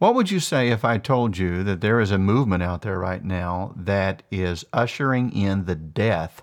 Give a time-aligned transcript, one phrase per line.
[0.00, 2.98] What would you say if I told you that there is a movement out there
[2.98, 6.40] right now that is ushering in the death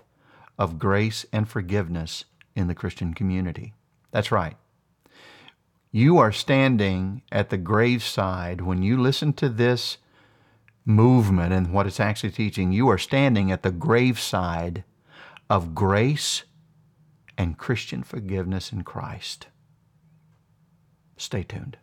[0.56, 2.24] of grace and forgiveness
[2.54, 3.74] in the Christian community?
[4.12, 4.56] That's right.
[5.90, 9.98] You are standing at the graveside when you listen to this
[10.84, 12.70] movement and what it's actually teaching.
[12.70, 14.84] You are standing at the graveside
[15.50, 16.44] of grace
[17.36, 19.48] and Christian forgiveness in Christ.
[21.16, 21.76] Stay tuned.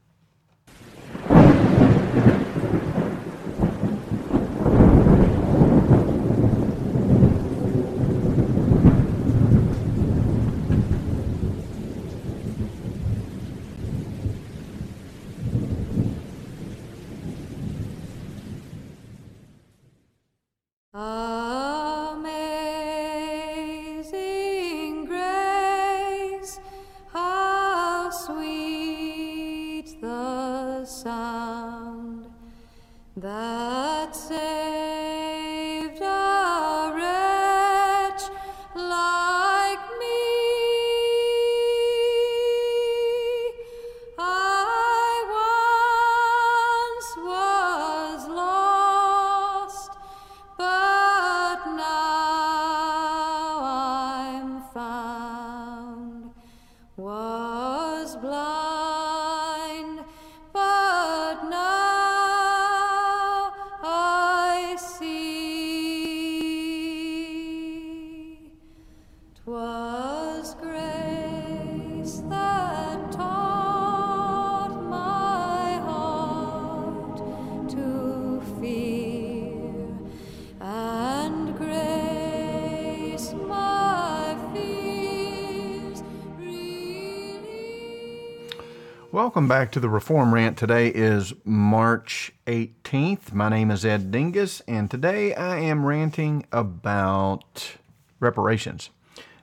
[89.16, 90.58] Welcome back to the Reform Rant.
[90.58, 93.32] Today is March 18th.
[93.32, 97.78] My name is Ed Dingus, and today I am ranting about
[98.20, 98.90] reparations.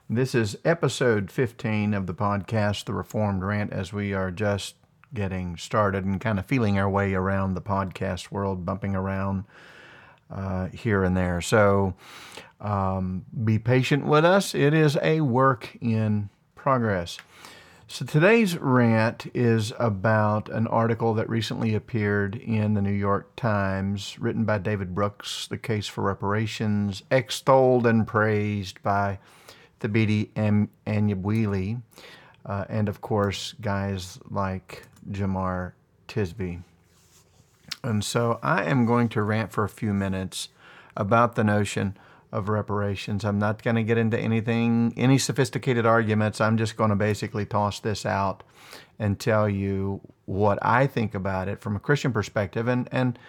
[0.07, 4.75] This is episode 15 of the podcast, The Reformed Rant, as we are just
[5.11, 9.45] getting started and kind of feeling our way around the podcast world, bumping around
[10.29, 11.41] uh, here and there.
[11.41, 11.95] So
[12.61, 14.53] um, be patient with us.
[14.53, 17.17] It is a work in progress.
[17.93, 24.17] So today's rant is about an article that recently appeared in the New York Times,
[24.17, 29.19] written by David Brooks, The Case for Reparations, extolled and praised by
[29.79, 31.83] Thabiti Am- Anyabwile,
[32.47, 35.73] uh, and of course, guys like Jemar
[36.07, 36.63] Tisby.
[37.83, 40.49] And so I am going to rant for a few minutes
[40.97, 41.95] about the notion
[42.33, 43.23] of reparations.
[43.23, 46.41] I'm not going to get into anything, any sophisticated arguments.
[46.41, 48.43] I'm just going to basically toss this out
[48.97, 53.19] and tell you what I think about it from a Christian perspective and, and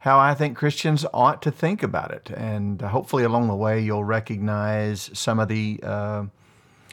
[0.00, 2.30] how I think Christians ought to think about it.
[2.30, 5.80] And hopefully along the way, you'll recognize some of the.
[5.82, 6.24] Uh,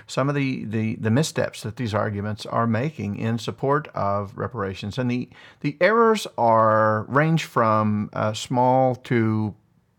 [0.07, 4.99] some of the, the, the missteps that these arguments are making in support of reparations.
[4.99, 5.29] And the,
[5.61, 9.55] the errors are range from uh, small to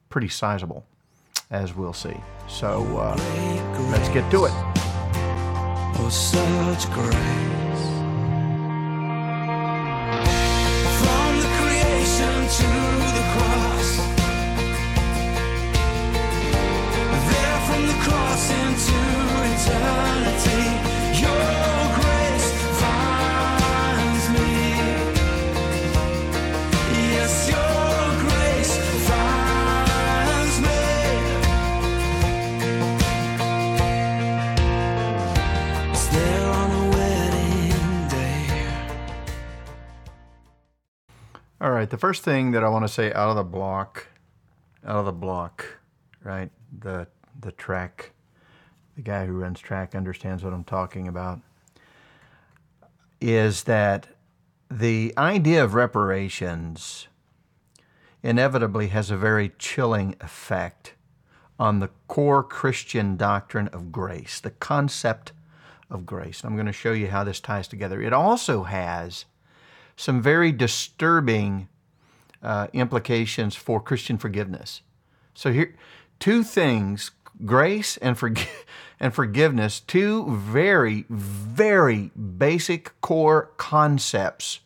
[0.09, 0.87] pretty sizable,
[1.51, 2.17] as we'll see.
[2.49, 3.17] So uh,
[3.91, 4.53] let's get to it.
[5.99, 7.17] Oh, such grace.
[11.01, 13.06] From the creation to
[41.67, 44.07] All right, the first thing that I want to say out of the block,
[44.85, 45.81] out of the block,
[46.23, 46.49] right?
[46.79, 47.09] The
[47.41, 48.13] the track,
[48.95, 51.41] the guy who runs track understands what I'm talking about.
[53.21, 54.07] Is that
[54.71, 57.09] the idea of reparations
[58.23, 60.95] inevitably has a very chilling effect
[61.59, 65.33] on the core Christian doctrine of grace, the concept
[65.91, 66.45] of grace.
[66.45, 68.01] I'm going to show you how this ties together.
[68.01, 69.25] It also has
[69.97, 71.69] some very disturbing
[72.43, 74.83] uh, implications for Christian forgiveness.
[75.35, 75.75] So here,
[76.19, 77.11] two things:
[77.45, 78.47] grace and forg-
[79.01, 79.81] and forgiveness.
[79.81, 84.61] Two very, very basic core concepts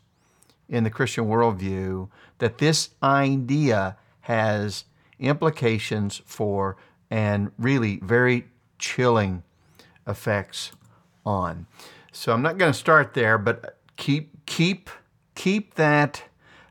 [0.69, 4.85] in the Christian worldview that this idea has
[5.19, 6.76] implications for
[7.11, 8.47] and really very
[8.79, 9.43] chilling
[10.06, 10.73] effects
[11.26, 11.67] on.
[12.12, 14.91] So I'm not going to start there, but keep keep
[15.40, 16.22] keep that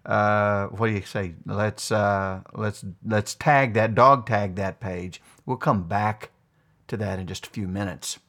[0.05, 1.33] uh, what do you say?
[1.45, 5.21] Let's uh, let's let's tag that dog tag that page.
[5.45, 6.31] We'll come back
[6.87, 8.19] to that in just a few minutes.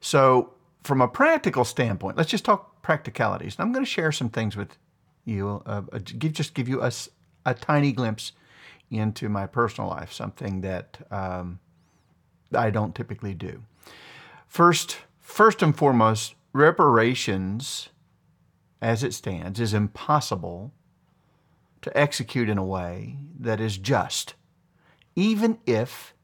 [0.00, 3.56] So, from a practical standpoint, let's just talk practicalities.
[3.58, 4.76] I'm going to share some things with
[5.24, 5.62] you.
[5.66, 8.32] Uh, uh, give just give you a tiny glimpse
[8.90, 11.60] into my personal life, something that um,
[12.54, 13.62] I don't typically do.
[14.48, 17.90] First, first and foremost, reparations,
[18.80, 20.72] as it stands, is impossible
[21.82, 24.34] to execute in a way that is just,
[25.14, 26.14] even if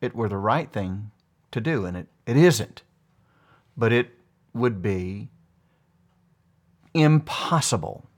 [0.00, 1.10] it were the right thing
[1.50, 2.82] to do, and it, it isn't.
[3.76, 4.10] But it
[4.54, 5.28] would be
[6.94, 8.08] impossible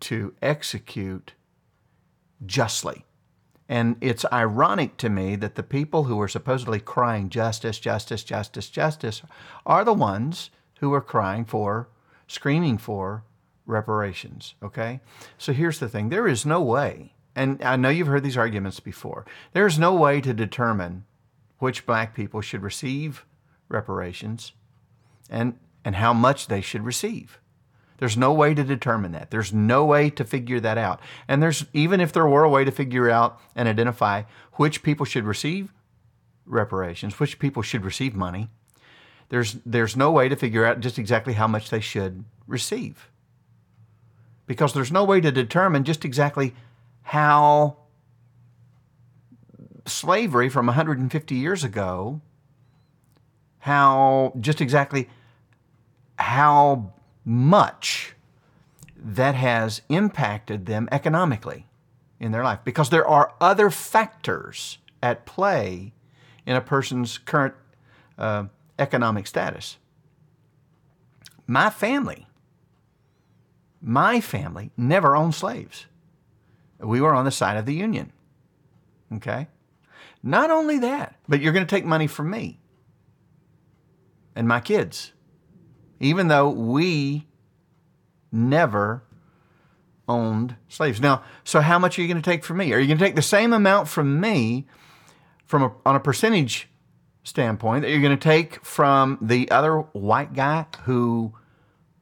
[0.00, 1.34] to execute
[2.44, 3.04] justly.
[3.68, 8.68] And it's ironic to me that the people who are supposedly crying justice, justice, justice,
[8.68, 9.22] justice
[9.64, 10.50] are the ones
[10.80, 11.88] who are crying for,
[12.32, 13.24] screaming for
[13.66, 14.54] reparations.
[14.62, 15.00] Okay?
[15.38, 18.80] So here's the thing there is no way, and I know you've heard these arguments
[18.80, 21.04] before, there is no way to determine
[21.58, 23.24] which black people should receive
[23.68, 24.52] reparations
[25.30, 27.38] and, and how much they should receive.
[27.98, 29.30] There's no way to determine that.
[29.30, 31.00] There's no way to figure that out.
[31.28, 34.24] And there's even if there were a way to figure out and identify
[34.54, 35.72] which people should receive
[36.44, 38.50] reparations, which people should receive money,
[39.32, 43.08] there's there's no way to figure out just exactly how much they should receive.
[44.46, 46.54] Because there's no way to determine just exactly
[47.00, 47.78] how
[49.86, 52.20] slavery from 150 years ago
[53.60, 55.08] how just exactly
[56.18, 56.92] how
[57.24, 58.14] much
[58.96, 61.66] that has impacted them economically
[62.20, 65.92] in their life because there are other factors at play
[66.46, 67.54] in a person's current
[68.18, 68.44] uh,
[68.78, 69.78] economic status.
[71.46, 72.26] My family,
[73.80, 75.86] my family never owned slaves.
[76.78, 78.12] We were on the side of the Union.
[79.14, 79.48] Okay?
[80.22, 82.60] Not only that, but you're going to take money from me
[84.34, 85.12] and my kids,
[86.00, 87.26] even though we
[88.30, 89.02] never
[90.08, 91.00] owned slaves.
[91.00, 92.72] Now, so how much are you going to take from me?
[92.72, 94.66] Are you going to take the same amount from me
[95.44, 96.68] from a, on a percentage
[97.24, 101.32] standpoint that you're going to take from the other white guy who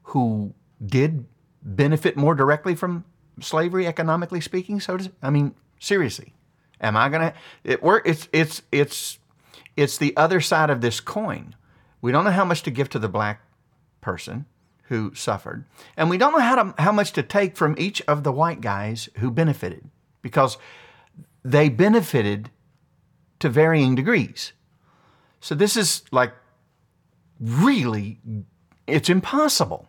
[0.04, 1.26] who did
[1.62, 3.04] benefit more directly from
[3.40, 6.34] slavery economically speaking so to, I mean seriously
[6.80, 7.34] am I going to
[7.64, 9.18] it work it's it's it's
[9.76, 11.54] it's the other side of this coin
[12.00, 13.42] we don't know how much to give to the black
[14.00, 14.46] person
[14.84, 15.64] who suffered,
[15.96, 18.60] and we don't know how to, how much to take from each of the white
[18.60, 19.88] guys who benefited
[20.20, 20.58] because
[21.44, 22.50] they benefited
[23.38, 24.52] to varying degrees.
[25.40, 26.32] So this is like
[27.40, 28.20] really
[28.86, 29.88] it's impossible.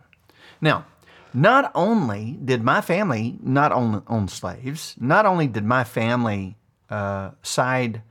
[0.60, 0.86] Now,
[1.34, 6.56] not only did my family not own, own slaves, not only did my family
[6.90, 8.02] uh, side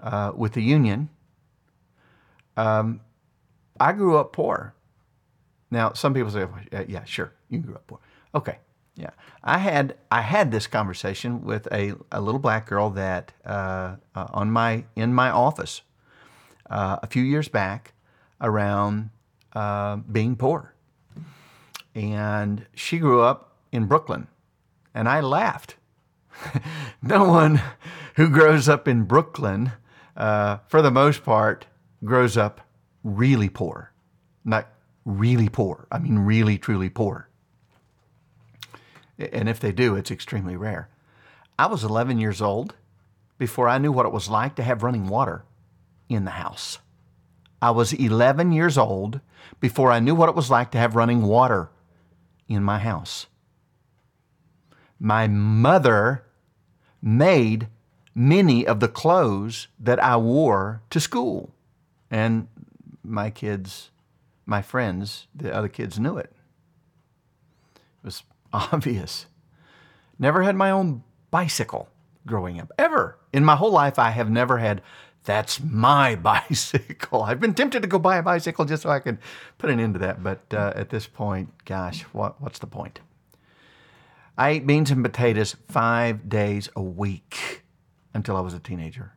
[0.00, 1.08] uh, with the Union,
[2.56, 3.00] um,
[3.78, 4.74] I grew up poor.
[5.70, 7.98] Now, some people say, "Yeah, "Yeah, sure, you grew up poor."
[8.34, 8.58] Okay,
[8.94, 9.10] yeah.
[9.42, 14.26] I had I had this conversation with a, a little black girl that uh, uh,
[14.32, 15.82] on my in my office
[16.70, 17.94] uh, a few years back
[18.40, 19.10] around
[19.54, 20.74] uh, being poor,
[21.94, 24.28] and she grew up in Brooklyn,
[24.94, 25.76] and I laughed.
[27.02, 27.62] no one
[28.16, 29.72] who grows up in Brooklyn,
[30.16, 31.66] uh, for the most part,
[32.04, 32.60] grows up
[33.02, 33.92] really poor.
[34.44, 34.68] Not
[35.04, 35.86] really poor.
[35.90, 37.28] I mean, really, truly poor.
[39.18, 40.90] And if they do, it's extremely rare.
[41.58, 42.74] I was 11 years old
[43.38, 45.44] before I knew what it was like to have running water
[46.08, 46.78] in the house.
[47.60, 49.20] I was 11 years old
[49.60, 51.70] before I knew what it was like to have running water
[52.48, 53.26] in my house.
[54.98, 56.24] My mother
[57.02, 57.68] made
[58.14, 61.52] many of the clothes that I wore to school.
[62.10, 62.48] And
[63.04, 63.90] my kids,
[64.46, 66.32] my friends, the other kids knew it.
[67.76, 68.22] It was
[68.52, 69.26] obvious.
[70.18, 71.88] Never had my own bicycle
[72.24, 73.18] growing up, ever.
[73.32, 74.82] In my whole life, I have never had,
[75.26, 77.22] that's my bicycle.
[77.22, 79.18] I've been tempted to go buy a bicycle just so I could
[79.58, 80.22] put an end to that.
[80.22, 83.00] But uh, at this point, gosh, what, what's the point?
[84.38, 87.62] I ate beans and potatoes five days a week
[88.14, 89.12] until I was a teenager.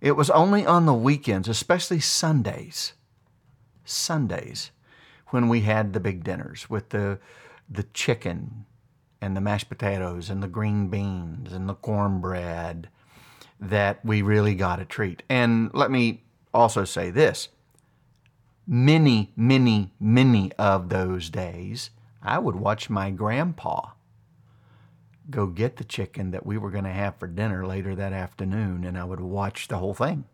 [0.00, 2.92] It was only on the weekends, especially Sundays,
[3.84, 4.70] Sundays,
[5.28, 7.18] when we had the big dinners with the,
[7.70, 8.66] the chicken
[9.20, 12.88] and the mashed potatoes and the green beans and the cornbread
[13.60, 15.22] that we really got a treat.
[15.28, 17.48] And let me also say this
[18.66, 21.90] many, many, many of those days,
[22.22, 23.90] I would watch my grandpa
[25.30, 28.84] go get the chicken that we were going to have for dinner later that afternoon,
[28.84, 30.24] and I would watch the whole thing.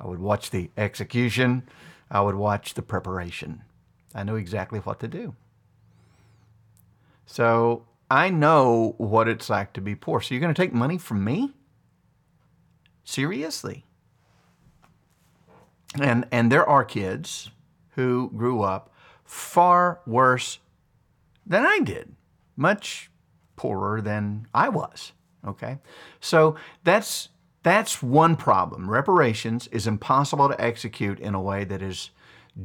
[0.00, 1.68] I would watch the execution,
[2.10, 3.62] I would watch the preparation.
[4.14, 5.34] I knew exactly what to do.
[7.26, 10.20] So I know what it's like to be poor.
[10.20, 11.52] So you're going to take money from me?
[13.08, 13.86] Seriously?
[15.98, 17.50] And and there are kids
[17.92, 18.92] who grew up
[19.24, 20.58] far worse
[21.46, 22.14] than I did.
[22.54, 23.10] Much
[23.56, 25.12] poorer than I was.
[25.46, 25.78] Okay?
[26.20, 27.30] So that's
[27.62, 28.90] that's one problem.
[28.90, 32.10] Reparations is impossible to execute in a way that is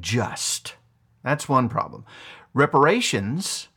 [0.01, 0.75] just.
[1.23, 2.03] That's one problem.
[2.53, 3.69] Reparations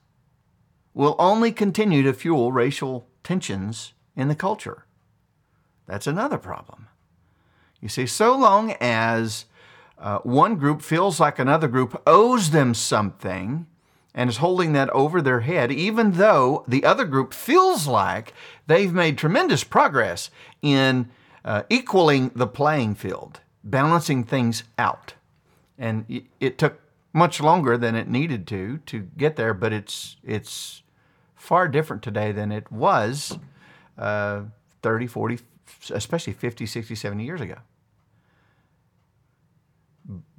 [0.95, 4.86] will only continue to fuel racial tensions in the culture.
[5.87, 6.89] That's another problem.
[7.81, 9.47] You see, so long as
[9.99, 13.67] uh, one group feels like another group owes them something
[14.15, 18.33] and is holding that over their head, even though the other group feels like
[18.67, 20.31] they've made tremendous progress
[20.63, 21.11] in
[21.45, 25.15] uh, equaling the playing field, balancing things out.
[25.79, 26.81] And it, took
[27.13, 30.83] much longer than it needed to to get there, but it's it's
[31.35, 33.39] far different today than it was
[33.99, 34.43] uh,
[34.87, 35.39] 30, 40,
[35.91, 37.57] especially 50, 60, 70 years ago.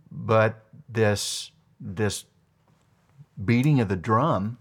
[0.10, 1.52] But this,
[1.82, 2.24] this
[3.44, 4.58] beating of the drum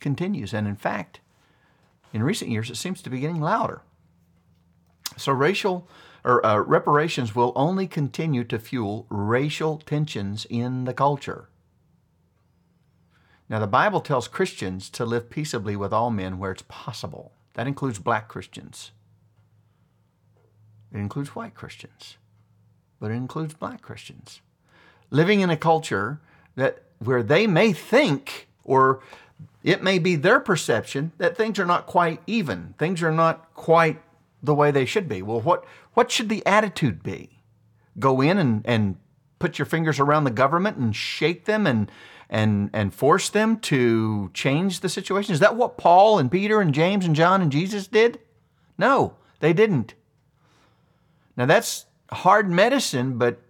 [0.00, 0.54] continues.
[0.54, 1.20] And in fact,
[2.14, 3.82] in recent years, it seems to be getting louder.
[5.18, 5.86] So racial
[6.24, 11.50] or uh, reparations will only continue to fuel racial tensions in the culture.
[13.50, 17.34] Now, the Bible tells Christians to live peaceably with all men where it's possible.
[17.54, 18.92] That includes black Christians.
[20.92, 22.18] It includes white Christians,
[23.00, 24.40] but it includes black Christians.
[25.10, 26.20] Living in a culture
[26.56, 29.00] that where they may think or
[29.62, 32.74] it may be their perception that things are not quite even.
[32.78, 34.00] Things are not quite
[34.42, 35.22] the way they should be.
[35.22, 37.40] Well, what, what should the attitude be?
[37.98, 38.96] Go in and, and
[39.38, 41.90] put your fingers around the government and shake them and,
[42.28, 45.32] and, and force them to change the situation?
[45.32, 48.20] Is that what Paul and Peter and James and John and Jesus did?
[48.78, 49.94] No, they didn't.
[51.36, 53.40] Now that's hard medicine, but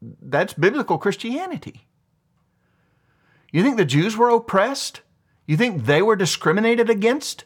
[0.00, 1.86] that's biblical Christianity.
[3.52, 5.02] You think the Jews were oppressed?
[5.46, 7.44] You think they were discriminated against?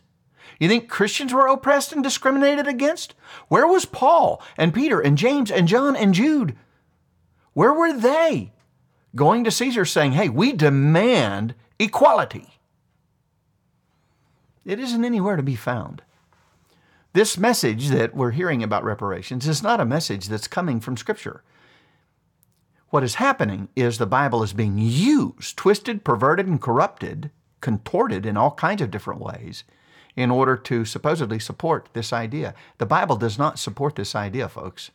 [0.58, 3.14] You think Christians were oppressed and discriminated against?
[3.48, 6.56] Where was Paul and Peter and James and John and Jude?
[7.52, 8.52] Where were they?
[9.14, 12.58] Going to Caesar saying, hey, we demand equality.
[14.64, 16.02] It isn't anywhere to be found.
[17.14, 21.42] This message that we're hearing about reparations is not a message that's coming from Scripture.
[22.90, 28.36] What is happening is the Bible is being used, twisted, perverted, and corrupted, contorted in
[28.36, 29.64] all kinds of different ways
[30.16, 32.54] in order to supposedly support this idea.
[32.78, 34.90] The Bible does not support this idea, folks.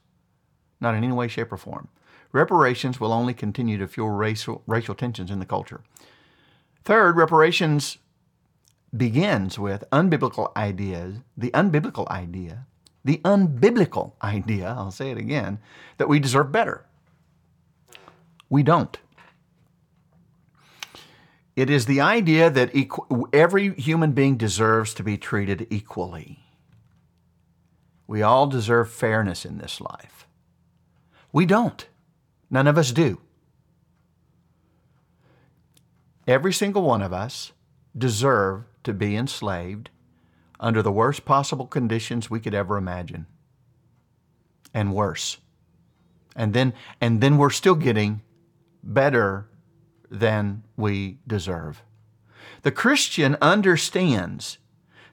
[0.79, 1.87] Not in any way, shape, or form.
[2.33, 5.81] Reparations will only continue to fuel racial, racial tensions in the culture.
[6.83, 7.99] Third, reparations
[8.95, 12.65] begins with unbiblical ideas, the unbiblical idea,
[13.05, 15.59] the unbiblical idea, I'll say it again,
[15.97, 16.85] that we deserve better.
[18.49, 18.97] We don't.
[21.55, 26.39] It is the idea that equ- every human being deserves to be treated equally.
[28.07, 30.27] We all deserve fairness in this life.
[31.31, 31.87] We don't.
[32.53, 33.19] None of us do.
[36.27, 37.51] Every single one of us
[37.97, 39.89] deserve to be enslaved
[40.59, 43.25] under the worst possible conditions we could ever imagine.
[44.71, 45.39] And worse.
[46.35, 48.21] And then and then we're still getting
[48.83, 49.47] better
[50.11, 51.81] than we deserve.
[52.61, 54.59] The Christian understands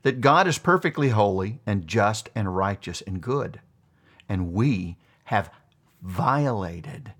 [0.02, 3.60] that God is perfectly holy and just and righteous and good,
[4.28, 5.50] and we have
[6.02, 7.14] violated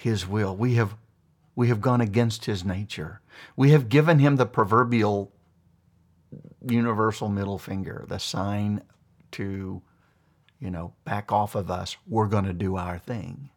[0.00, 0.56] his will.
[0.56, 0.96] We have
[1.54, 3.20] we have gone against his nature.
[3.54, 5.30] We have given him the proverbial
[6.66, 8.82] universal middle finger, the sign
[9.32, 9.82] to,
[10.58, 11.96] you know, back off of us.
[12.06, 13.50] We're going to do our thing.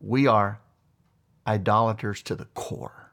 [0.00, 0.60] We are
[1.46, 3.12] idolaters to the core.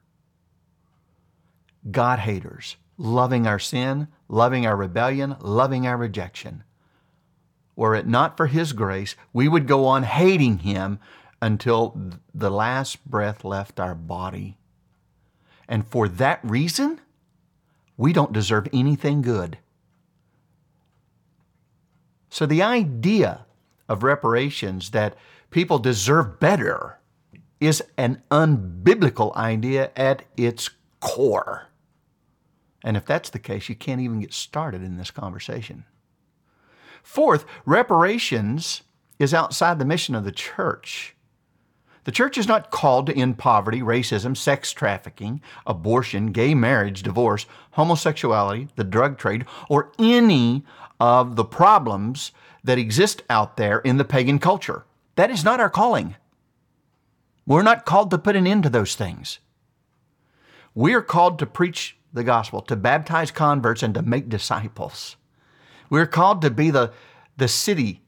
[1.90, 6.64] God haters, loving our sin, loving our rebellion, loving our rejection.
[7.76, 11.00] Were it not for His grace, we would go on hating Him
[11.42, 14.58] until the last breath left our body.
[15.68, 17.00] And for that reason,
[17.98, 19.58] we don't deserve anything good.
[22.30, 23.46] So the idea
[23.88, 25.16] of reparations that
[25.50, 27.00] people deserve better
[27.60, 30.70] is an unbiblical idea at its
[31.00, 31.68] core.
[32.84, 35.86] And if that's the case, you can't even get started in this conversation.
[37.04, 38.84] Fourth, reparations
[39.18, 41.16] is outside the mission of the church.
[42.10, 47.46] The church is not called to end poverty, racism, sex trafficking, abortion, gay marriage, divorce,
[47.74, 50.66] homosexuality, the drug trade, or any
[51.00, 52.32] of the problems
[52.64, 54.86] that exist out there in the pagan culture.
[55.18, 56.16] That is not our calling.
[57.46, 59.38] We're not called to put an end to those things.
[60.74, 65.16] We are called to preach the gospel, to baptize converts, and to make disciples.
[65.92, 66.92] We're called to be the,
[67.38, 68.02] the city,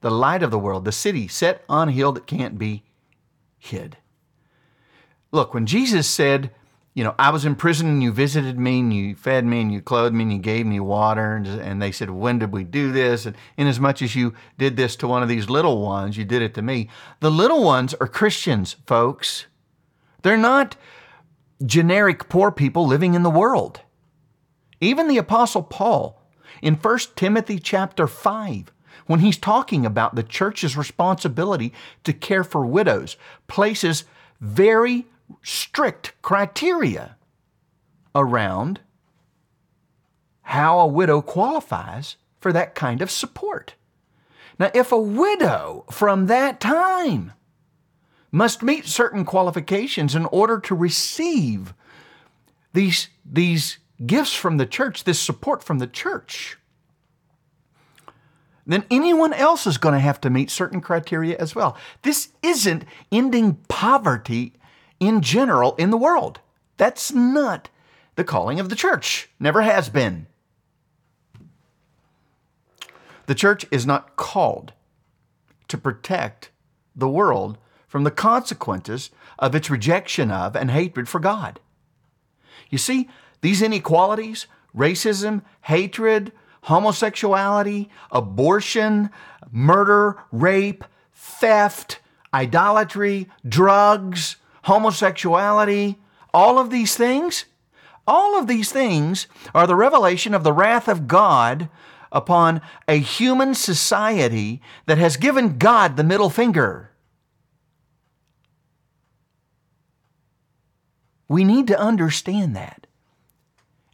[0.00, 2.82] the light of the world, the city set on a hill that can't be
[3.60, 3.96] hid.
[5.30, 6.50] Look, when Jesus said,
[6.94, 9.72] you know, I was in prison and you visited me and you fed me and
[9.72, 11.36] you clothed me and you gave me water.
[11.36, 13.26] And, and they said, When did we do this?
[13.26, 16.52] And inasmuch as you did this to one of these little ones, you did it
[16.54, 16.88] to me.
[17.20, 19.46] The little ones are Christians, folks.
[20.22, 20.76] They're not
[21.64, 23.82] generic poor people living in the world.
[24.80, 26.20] Even the Apostle Paul
[26.60, 28.72] in 1 Timothy chapter 5,
[29.10, 31.72] when he's talking about the church's responsibility
[32.04, 33.16] to care for widows,
[33.48, 34.04] places
[34.40, 35.04] very
[35.42, 37.16] strict criteria
[38.14, 38.78] around
[40.42, 43.74] how a widow qualifies for that kind of support.
[44.60, 47.32] Now, if a widow from that time
[48.30, 51.74] must meet certain qualifications in order to receive
[52.74, 56.59] these, these gifts from the church, this support from the church,
[58.72, 61.76] then anyone else is going to have to meet certain criteria as well.
[62.02, 64.54] This isn't ending poverty
[64.98, 66.40] in general in the world.
[66.76, 67.68] That's not
[68.16, 70.26] the calling of the church, never has been.
[73.26, 74.72] The church is not called
[75.68, 76.50] to protect
[76.94, 81.60] the world from the consequences of its rejection of and hatred for God.
[82.68, 83.08] You see,
[83.40, 84.46] these inequalities,
[84.76, 89.10] racism, hatred, homosexuality, abortion,
[89.50, 92.00] murder, rape, theft,
[92.32, 95.98] idolatry, drugs, homosexuality,
[96.32, 97.46] all of these things,
[98.06, 101.68] all of these things are the revelation of the wrath of God
[102.12, 106.90] upon a human society that has given God the middle finger.
[111.28, 112.88] We need to understand that.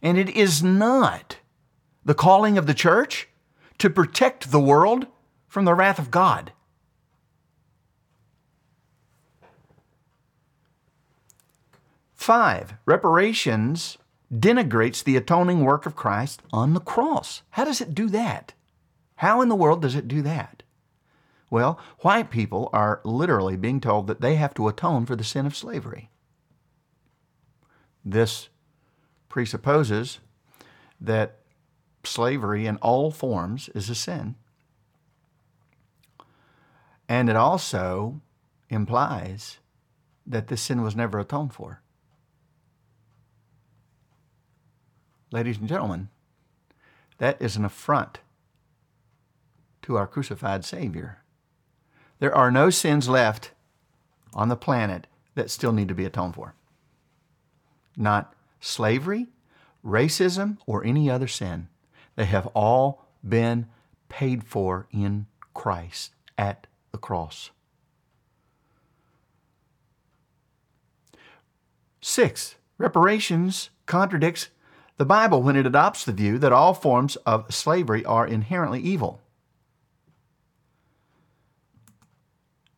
[0.01, 1.37] And it is not
[2.07, 3.27] the calling of the church
[3.77, 5.07] to protect the world
[5.49, 6.53] from the wrath of God.
[12.15, 13.97] Five, reparations
[14.33, 17.41] denigrates the atoning work of Christ on the cross.
[17.51, 18.53] How does it do that?
[19.17, 20.63] How in the world does it do that?
[21.49, 25.45] Well, white people are literally being told that they have to atone for the sin
[25.45, 26.09] of slavery.
[28.05, 28.47] This
[29.27, 30.19] presupposes
[31.01, 31.36] that
[32.07, 34.35] slavery in all forms is a sin.
[37.09, 38.21] And it also
[38.69, 39.57] implies
[40.25, 41.81] that this sin was never atoned for.
[45.31, 46.09] Ladies and gentlemen,
[47.17, 48.19] that is an affront
[49.81, 51.19] to our crucified Savior.
[52.19, 53.51] There are no sins left
[54.33, 56.55] on the planet that still need to be atoned for.
[57.95, 59.27] Not slavery,
[59.85, 61.69] racism, or any other sin.
[62.17, 63.67] They have all been
[64.09, 67.51] paid for in Christ at the cross.
[72.01, 74.49] Six, reparations contradicts
[74.97, 79.21] the Bible when it adopts the view that all forms of slavery are inherently evil.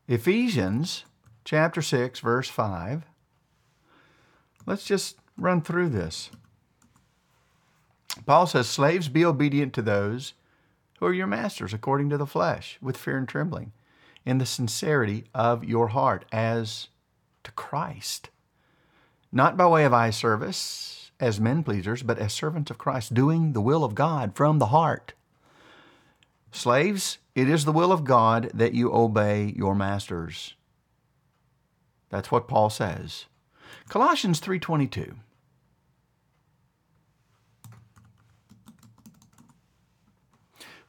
[0.08, 1.06] Ephesians
[1.46, 3.06] chapter 6 verse 5.
[4.66, 6.30] Let's just run through this.
[8.26, 10.34] Paul says, Slaves, be obedient to those
[11.00, 13.72] who are your masters according to the flesh, with fear and trembling,
[14.26, 16.90] in the sincerity of your heart, as
[17.44, 18.30] to Christ.
[19.32, 23.54] Not by way of eye service as men pleasers, but as servants of Christ, doing
[23.54, 25.14] the will of God from the heart.
[26.52, 30.56] Slaves, it is the will of God that you obey your masters.
[32.10, 33.26] That's what Paul says.
[33.88, 35.16] Colossians 3:22.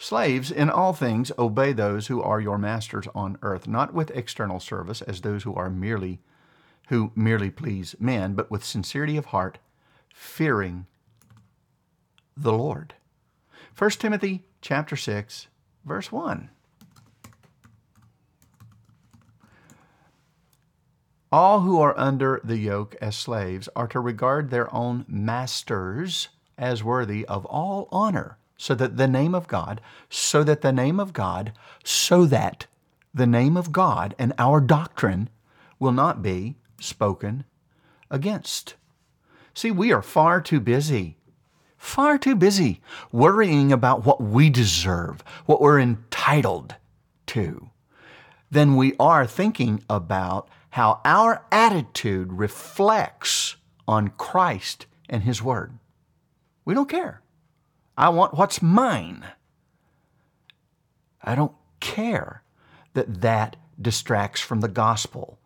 [0.03, 4.59] Slaves, in all things obey those who are your masters on earth, not with external
[4.59, 6.23] service as those who are merely
[6.89, 9.59] who merely please men, but with sincerity of heart,
[10.15, 10.87] fearing
[12.35, 12.95] the Lord.
[13.77, 15.49] 1 Timothy chapter 6
[15.85, 16.49] verse 1.
[21.31, 26.83] All who are under the yoke as slaves are to regard their own masters as
[26.83, 31.15] worthy of all honor, so that the name of God, so that the name of
[31.15, 32.67] God, so that
[33.15, 35.31] the name of God and our doctrine
[35.79, 37.45] will not be spoken
[38.11, 38.75] against.
[39.55, 41.17] See, we are far too busy,
[41.79, 46.75] far too busy worrying about what we deserve, what we're entitled
[47.29, 47.71] to,
[48.51, 53.57] than we are thinking about how our attitude reflects
[53.89, 55.79] on Christ and His Word.
[56.67, 57.23] We don't care.
[58.01, 59.27] I want what's mine.
[61.23, 62.43] I don't care
[62.95, 65.39] that that distracts from the gospel,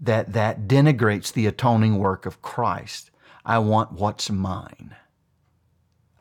[0.00, 3.10] that that denigrates the atoning work of Christ.
[3.44, 4.96] I want what's mine.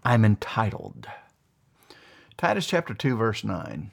[0.04, 1.08] I'm entitled.
[2.36, 3.92] Titus chapter 2 verse 9.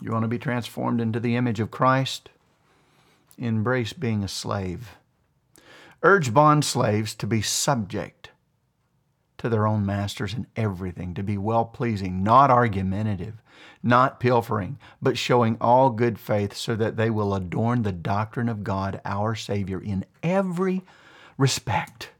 [0.00, 2.30] You want to be transformed into the image of Christ?
[3.36, 4.96] Embrace being a slave.
[6.06, 8.30] Urge bond slaves to be subject
[9.38, 13.42] to their own masters in everything, to be well pleasing, not argumentative,
[13.82, 18.62] not pilfering, but showing all good faith, so that they will adorn the doctrine of
[18.62, 20.84] God our Savior in every
[21.36, 22.10] respect.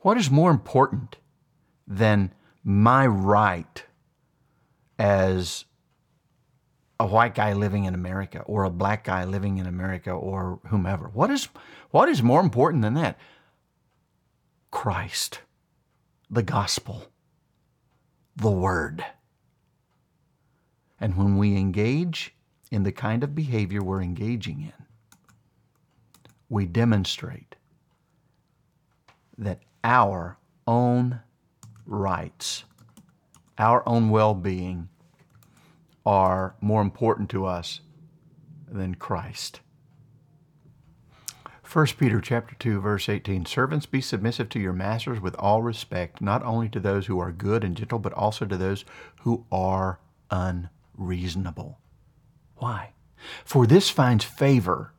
[0.00, 1.16] What is more important
[1.86, 2.32] than
[2.64, 3.84] my right
[4.98, 5.66] as
[6.98, 11.08] a white guy living in America or a black guy living in America or whomever.
[11.08, 11.48] What is,
[11.90, 13.18] what is more important than that?
[14.70, 15.40] Christ,
[16.30, 17.06] the gospel,
[18.34, 19.04] the word.
[20.98, 22.34] And when we engage
[22.70, 24.86] in the kind of behavior we're engaging in,
[26.48, 27.56] we demonstrate
[29.36, 31.20] that our own
[31.84, 32.64] rights
[33.58, 34.88] our own well-being
[36.06, 37.80] are more important to us
[38.68, 39.60] than Christ.
[41.70, 46.20] 1 Peter chapter 2 verse 18 Servants be submissive to your masters with all respect
[46.20, 48.84] not only to those who are good and gentle but also to those
[49.22, 49.98] who are
[50.30, 51.80] unreasonable.
[52.58, 52.92] Why?
[53.44, 54.92] For this finds favor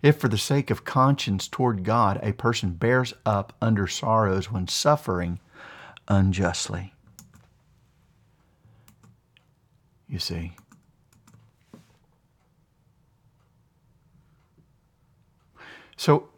[0.00, 4.68] if for the sake of conscience toward God a person bears up under sorrows when
[4.68, 5.40] suffering
[6.06, 6.94] unjustly
[10.12, 10.52] you see.
[15.96, 16.28] So,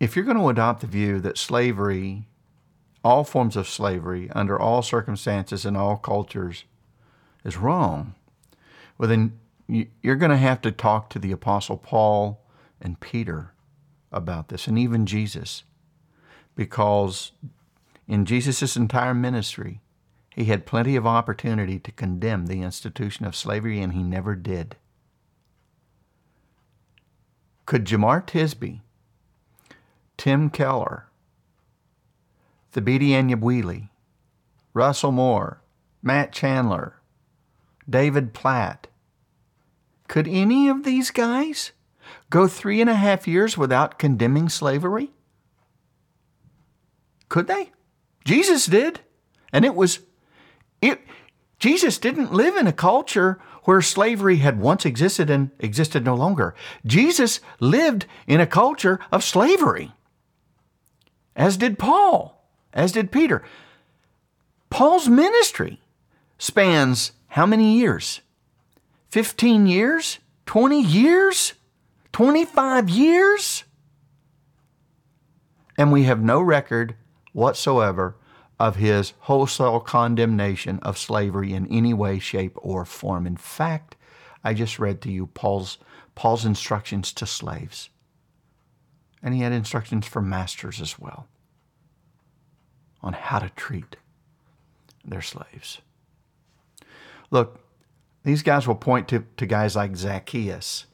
[0.00, 2.26] if you're going to adopt the view that slavery,
[3.04, 6.64] all forms of slavery, under all circumstances and all cultures,
[7.44, 8.14] is wrong,
[8.98, 9.38] well, then
[9.68, 12.42] you're going to have to talk to the Apostle Paul
[12.80, 13.52] and Peter
[14.10, 15.62] about this, and even Jesus,
[16.56, 17.30] because
[18.08, 19.80] in Jesus' entire ministry,
[20.34, 24.76] he had plenty of opportunity to condemn the institution of slavery, and he never did.
[27.66, 28.80] Could Jemar Tisby,
[30.16, 31.06] Tim Keller,
[32.72, 33.88] Thabiti Anyabwile,
[34.72, 35.60] Russell Moore,
[36.02, 36.96] Matt Chandler,
[37.88, 38.86] David Platt,
[40.06, 41.72] could any of these guys
[42.30, 45.10] go three and a half years without condemning slavery?
[47.28, 47.70] Could they?
[48.24, 49.00] Jesus did.
[49.52, 50.00] And it was
[50.82, 51.00] it,
[51.58, 56.54] Jesus didn't live in a culture where slavery had once existed and existed no longer.
[56.86, 59.92] Jesus lived in a culture of slavery,
[61.36, 63.42] as did Paul, as did Peter.
[64.70, 65.80] Paul's ministry
[66.38, 68.22] spans how many years?
[69.10, 70.18] 15 years?
[70.46, 71.52] 20 years?
[72.12, 73.64] 25 years?
[75.76, 76.94] And we have no record
[77.32, 78.16] whatsoever
[78.60, 83.26] of his wholesale condemnation of slavery in any way, shape, or form.
[83.26, 83.96] In fact,
[84.44, 85.78] I just read to you Paul's,
[86.14, 87.88] Paul's instructions to slaves.
[89.22, 91.26] And he had instructions for masters as well
[93.02, 93.96] on how to treat
[95.06, 95.80] their slaves.
[97.30, 97.60] Look,
[98.24, 100.84] these guys will point to, to guys like Zacchaeus.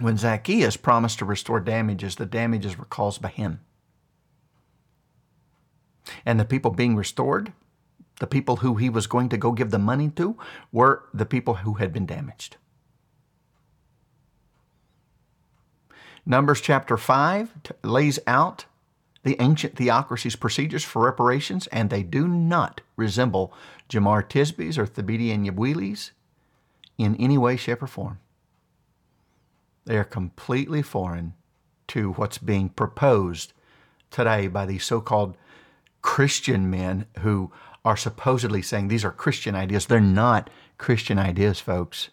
[0.00, 3.60] When Zacchaeus promised to restore damages, the damages were caused by him.
[6.24, 7.52] And the people being restored,
[8.20, 10.36] the people who he was going to go give the money to,
[10.72, 12.56] were the people who had been damaged.
[16.24, 17.52] Numbers chapter 5
[17.84, 18.64] lays out
[19.22, 23.52] the ancient theocracy's procedures for reparations, and they do not resemble
[23.88, 26.12] Jemar Tisby's or Thabiti Anyabwile's
[26.98, 28.18] in any way, shape, or form.
[29.84, 31.34] They are completely foreign
[31.88, 33.52] to what's being proposed
[34.10, 35.36] today by these so called
[36.06, 37.50] Christian men who
[37.84, 39.86] are supposedly saying these are Christian ideas.
[39.86, 42.10] They're not Christian ideas, folks.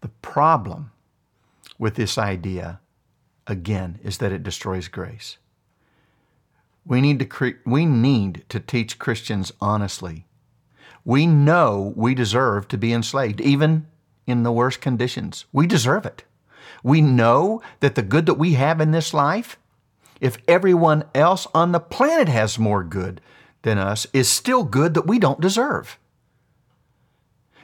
[0.00, 0.92] The problem
[1.76, 2.78] with this idea,
[3.48, 5.38] again, is that it destroys grace.
[6.86, 10.26] We need to cre- we need to teach Christians honestly.
[11.04, 13.88] We know we deserve to be enslaved, even
[14.28, 15.46] in the worst conditions.
[15.52, 16.22] We deserve it.
[16.84, 19.58] We know that the good that we have in this life,
[20.22, 23.20] if everyone else on the planet has more good
[23.62, 25.98] than us, is still good that we don't deserve.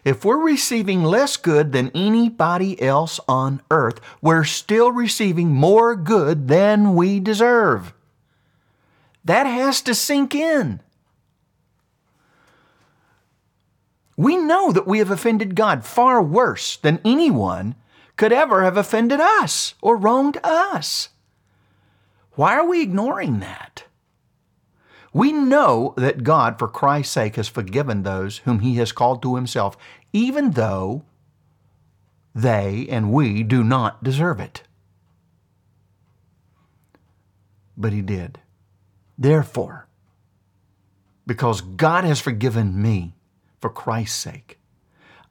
[0.04, 6.48] If we're receiving less good than anybody else on earth, we're still receiving more good
[6.48, 7.94] than we deserve.
[9.24, 10.80] That has to sink in.
[14.16, 17.76] We know that we have offended God far worse than anyone
[18.16, 21.10] could ever have offended us or wronged us.
[22.38, 23.82] Why are we ignoring that?
[25.12, 29.34] We know that God, for Christ's sake, has forgiven those whom He has called to
[29.34, 29.76] Himself,
[30.12, 31.04] even though
[32.36, 34.62] they and we do not deserve it.
[37.76, 38.38] But He did.
[39.18, 39.88] Therefore,
[41.26, 43.16] because God has forgiven me
[43.60, 44.60] for Christ's sake,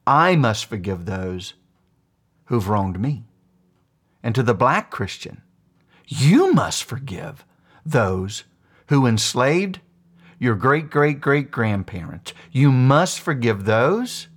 [0.05, 1.53] I must forgive those
[2.47, 3.23] who've wronged me.
[4.21, 5.43] And to the black Christian,
[6.07, 7.45] you must forgive
[7.85, 8.45] those
[8.87, 9.79] who enslaved
[10.39, 12.33] your great great great grandparents.
[12.51, 14.27] You must forgive those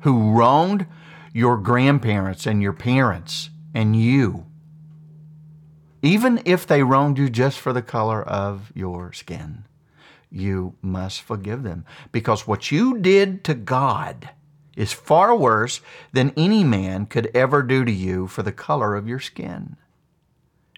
[0.00, 0.86] who wronged
[1.32, 4.46] your grandparents and your parents and you,
[6.02, 9.64] even if they wronged you just for the color of your skin.
[10.30, 14.30] You must forgive them because what you did to God
[14.74, 15.82] is far worse
[16.12, 19.76] than any man could ever do to you for the color of your skin.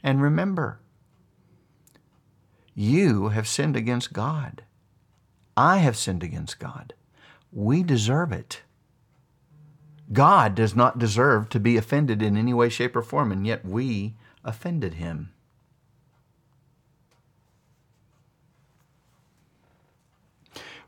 [0.05, 0.81] And remember,
[2.75, 4.63] you have sinned against God.
[5.57, 6.93] I have sinned against God.
[7.51, 8.61] We deserve it.
[10.13, 13.65] God does not deserve to be offended in any way, shape, or form, and yet
[13.65, 14.15] we
[14.45, 15.33] offended him.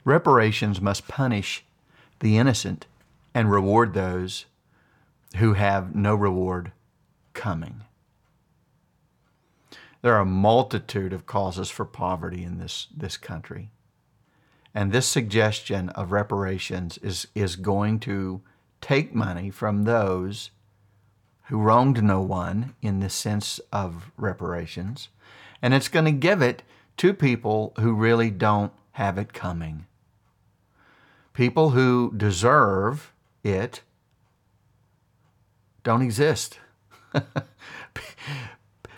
[0.04, 1.64] Reparations must punish
[2.20, 2.86] the innocent
[3.32, 4.44] and reward those
[5.36, 6.72] who have no reward
[7.32, 7.82] coming.
[10.02, 13.70] There are a multitude of causes for poverty in this, this country.
[14.74, 18.42] And this suggestion of reparations is, is going to
[18.80, 20.50] take money from those
[21.44, 25.08] who wronged no one in the sense of reparations,
[25.62, 26.62] and it's going to give it
[26.96, 29.86] to people who really don't have it coming.
[31.32, 33.12] People who deserve
[33.44, 33.82] it
[35.82, 36.58] don't exist.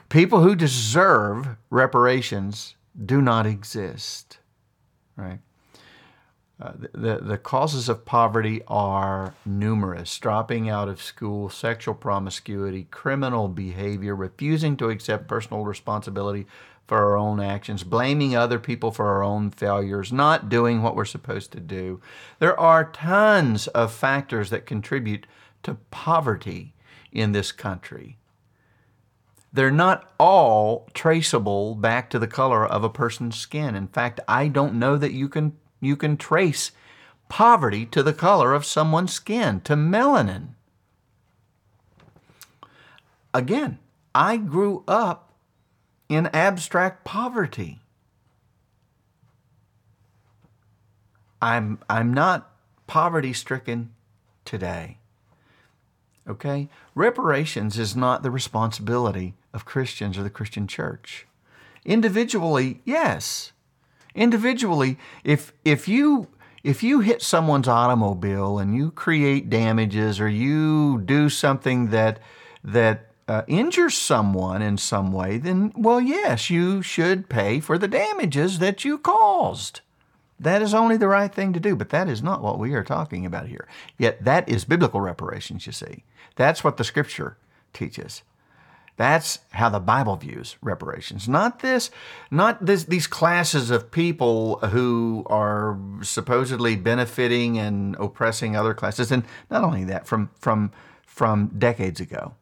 [0.08, 4.38] People who deserve reparations do not exist,
[5.16, 5.40] right?
[6.60, 13.46] Uh, the, the causes of poverty are numerous dropping out of school, sexual promiscuity, criminal
[13.48, 16.46] behavior, refusing to accept personal responsibility
[16.88, 21.04] for our own actions, blaming other people for our own failures, not doing what we're
[21.04, 22.00] supposed to do.
[22.38, 25.26] There are tons of factors that contribute
[25.62, 26.74] to poverty
[27.12, 28.16] in this country.
[29.52, 33.74] They're not all traceable back to the color of a person's skin.
[33.74, 36.72] In fact, I don't know that you can you can trace
[37.28, 40.48] poverty to the color of someone's skin, to melanin.
[43.32, 43.78] Again,
[44.14, 45.32] I grew up
[46.08, 47.80] in abstract poverty.
[51.40, 52.50] I'm, I'm not
[52.86, 53.92] poverty stricken
[54.44, 54.97] today.
[56.28, 56.68] Okay?
[56.94, 61.26] Reparations is not the responsibility of Christians or the Christian church.
[61.84, 63.52] Individually, yes.
[64.14, 66.28] Individually, if if you
[66.62, 72.18] if you hit someone's automobile and you create damages or you do something that
[72.62, 77.88] that uh, injures someone in some way, then well, yes, you should pay for the
[77.88, 79.80] damages that you caused.
[80.40, 82.84] That is only the right thing to do, but that is not what we are
[82.84, 83.66] talking about here.
[83.96, 86.04] Yet that is biblical reparations, you see.
[86.36, 87.36] That's what the scripture
[87.72, 88.22] teaches.
[88.96, 91.28] That's how the Bible views reparations.
[91.28, 91.90] Not this,
[92.32, 99.12] not this, these classes of people who are supposedly benefiting and oppressing other classes.
[99.12, 100.72] And not only that, from, from,
[101.06, 102.34] from decades ago.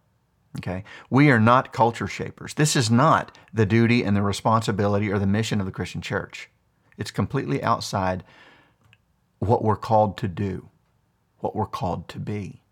[0.59, 0.85] Okay.
[1.11, 2.55] We are not culture shapers.
[2.55, 6.49] This is not the duty and the responsibility or the mission of the Christian church.
[6.99, 8.25] It's completely outside
[9.39, 10.69] what we're called to do,
[11.41, 12.63] what we're called to be.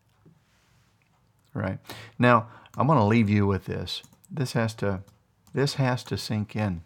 [1.52, 1.78] Right?
[2.18, 4.02] Now, I'm going to leave you with this.
[4.30, 5.02] This has to
[5.52, 6.82] This has to sink in.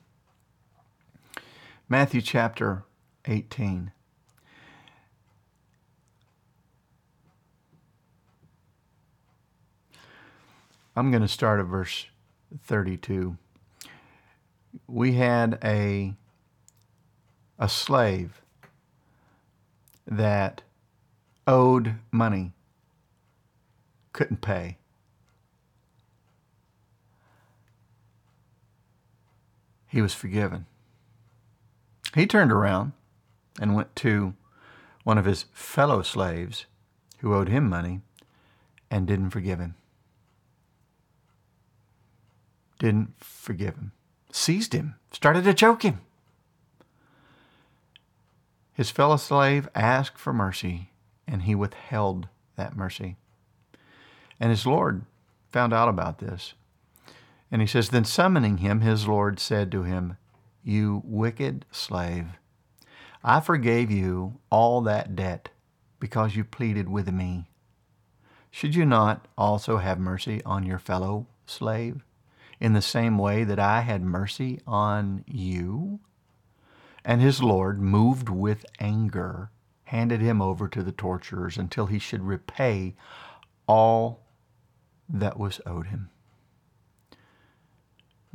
[1.88, 2.84] Matthew chapter
[3.24, 3.92] 18.
[10.94, 12.06] I'm going to start at verse
[12.64, 13.38] 32.
[14.86, 16.14] We had a
[17.58, 18.40] a slave
[20.06, 20.62] that
[21.46, 22.52] owed money,
[24.12, 24.76] couldn't pay.
[29.86, 30.66] He was forgiven.
[32.14, 32.92] He turned around
[33.60, 34.34] and went to
[35.04, 36.66] one of his fellow slaves
[37.20, 38.02] who owed him money
[38.90, 39.74] and didn't forgive him.
[42.78, 43.92] Didn't forgive him.
[44.30, 46.00] Seized him, started to choke him.
[48.78, 50.92] His fellow slave asked for mercy,
[51.26, 53.16] and he withheld that mercy.
[54.38, 55.04] And his Lord
[55.50, 56.54] found out about this.
[57.50, 60.16] And he says, Then summoning him, his Lord said to him,
[60.62, 62.38] You wicked slave,
[63.24, 65.48] I forgave you all that debt
[65.98, 67.48] because you pleaded with me.
[68.48, 72.04] Should you not also have mercy on your fellow slave
[72.60, 75.98] in the same way that I had mercy on you?
[77.04, 79.50] And his Lord, moved with anger,
[79.84, 82.94] handed him over to the torturers until he should repay
[83.66, 84.26] all
[85.08, 86.10] that was owed him.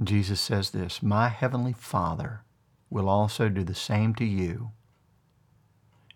[0.02, 2.43] Jesus says this My heavenly Father
[2.89, 4.71] will also do the same to you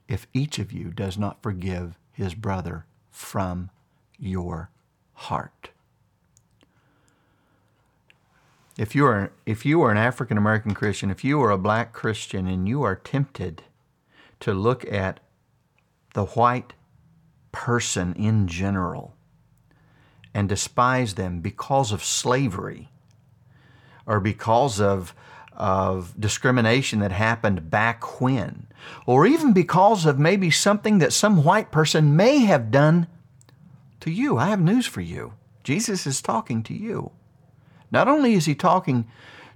[0.07, 3.69] if each of you does not forgive his brother from
[4.17, 4.69] your
[5.13, 5.69] heart.
[8.77, 11.93] If you are if you are an African American Christian, if you are a black
[11.93, 13.63] Christian and you are tempted
[14.39, 15.19] to look at
[16.13, 16.73] the white
[17.51, 19.15] person in general
[20.33, 22.89] and despise them because of slavery
[24.05, 25.15] or because of
[25.53, 28.67] of discrimination that happened back when,
[29.07, 33.07] or even because of maybe something that some white person may have done
[33.99, 34.37] to you.
[34.37, 35.33] I have news for you.
[35.63, 37.11] Jesus is talking to you.
[37.91, 39.07] Not only is he talking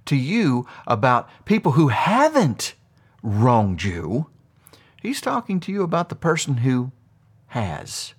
[0.06, 2.74] to you about people who haven't
[3.22, 4.28] wronged you,
[5.00, 6.92] he's talking to you about the person who
[7.48, 8.14] has.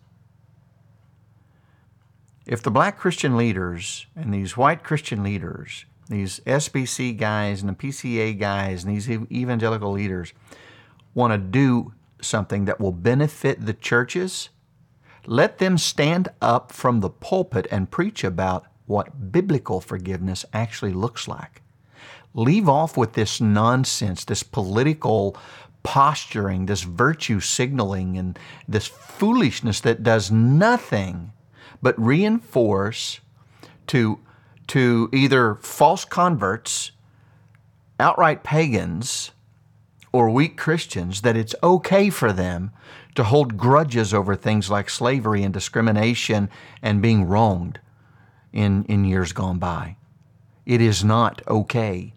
[2.45, 7.73] If the black Christian leaders and these white Christian leaders, these SBC guys and the
[7.73, 10.33] PCA guys and these evangelical leaders
[11.13, 14.49] want to do something that will benefit the churches,
[15.25, 21.27] let them stand up from the pulpit and preach about what biblical forgiveness actually looks
[21.27, 21.61] like.
[22.33, 25.37] Leave off with this nonsense, this political
[25.83, 31.31] posturing, this virtue signaling, and this foolishness that does nothing
[31.81, 33.19] but reinforce
[33.87, 34.19] to,
[34.67, 36.91] to either false converts,
[37.99, 39.31] outright pagans,
[40.11, 42.71] or weak Christians that it's okay for them
[43.15, 46.49] to hold grudges over things like slavery and discrimination
[46.81, 47.79] and being wronged
[48.53, 49.97] in, in years gone by.
[50.65, 52.13] It is not okay.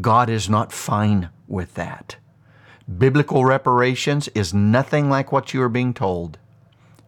[0.00, 2.16] God is not fine with that.
[2.98, 6.38] Biblical reparations is nothing like what you are being told.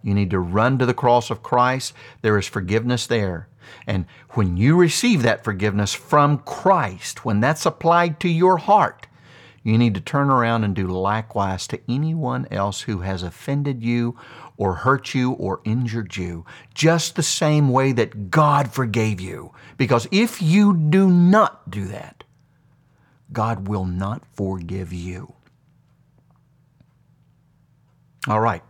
[0.03, 1.93] You need to run to the cross of Christ.
[2.23, 3.49] There is forgiveness there.
[3.87, 9.07] And when you receive that forgiveness from Christ, when that's applied to your heart,
[9.63, 14.17] you need to turn around and do likewise to anyone else who has offended you
[14.59, 16.45] or hurt you or injured you,
[16.75, 19.55] just the same way that God forgave you.
[19.79, 22.25] Because if you do not do that,
[23.33, 25.33] God will not forgive you.
[28.27, 28.63] All right.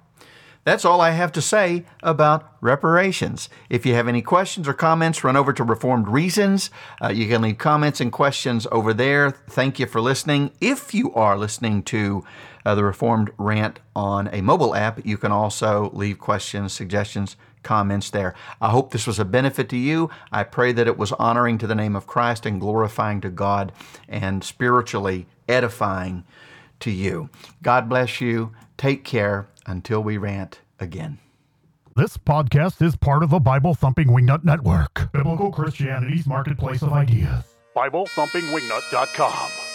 [0.68, 3.48] That's all I have to say about reparations.
[3.70, 6.68] If you have any questions or comments, run over to Reformed Reasons.
[7.02, 9.30] Uh, you can leave comments and questions over there.
[9.30, 10.50] Thank you for listening.
[10.60, 12.22] If you are listening to
[12.66, 18.10] uh, the Reformed Rant on a mobile app, you can also leave questions, suggestions, comments
[18.10, 18.34] there.
[18.60, 20.10] I hope this was a benefit to you.
[20.30, 23.72] I pray that it was honoring to the name of Christ and glorifying to God
[24.06, 26.24] and spiritually edifying
[26.80, 27.30] to you.
[27.62, 28.52] God bless you.
[28.76, 31.18] Take care until we rant again.
[31.96, 37.44] This podcast is part of the Bible Thumping Wingnut Network, Biblical Christianity's marketplace of ideas.
[37.74, 39.67] BibleThumpingWingnut.com.